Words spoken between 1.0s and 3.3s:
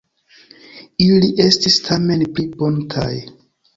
Ili estis tamen pli buntaj.